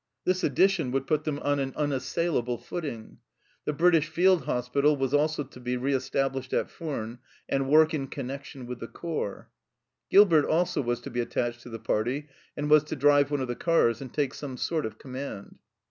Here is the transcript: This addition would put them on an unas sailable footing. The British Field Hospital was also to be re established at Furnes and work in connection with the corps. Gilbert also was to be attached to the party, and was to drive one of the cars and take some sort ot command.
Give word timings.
This 0.25 0.43
addition 0.43 0.89
would 0.93 1.05
put 1.05 1.25
them 1.25 1.37
on 1.41 1.59
an 1.59 1.73
unas 1.75 2.05
sailable 2.05 2.57
footing. 2.59 3.19
The 3.65 3.73
British 3.73 4.07
Field 4.07 4.45
Hospital 4.45 4.97
was 4.97 5.13
also 5.13 5.43
to 5.43 5.59
be 5.59 5.77
re 5.77 5.93
established 5.93 6.53
at 6.53 6.71
Furnes 6.71 7.19
and 7.47 7.69
work 7.69 7.93
in 7.93 8.07
connection 8.07 8.65
with 8.65 8.79
the 8.79 8.87
corps. 8.87 9.51
Gilbert 10.09 10.45
also 10.45 10.81
was 10.81 11.01
to 11.01 11.11
be 11.11 11.19
attached 11.21 11.61
to 11.61 11.69
the 11.69 11.77
party, 11.77 12.29
and 12.57 12.67
was 12.67 12.83
to 12.85 12.95
drive 12.95 13.29
one 13.29 13.41
of 13.41 13.47
the 13.47 13.55
cars 13.55 14.01
and 14.01 14.11
take 14.11 14.33
some 14.33 14.57
sort 14.57 14.87
ot 14.87 14.97
command. 14.97 15.59